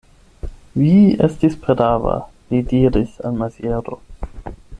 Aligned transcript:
Vi 0.83 0.93
estis 1.27 1.59
prava, 1.67 2.15
li 2.55 2.63
diris 2.73 3.15
al 3.31 3.39
Maziero. 3.43 4.01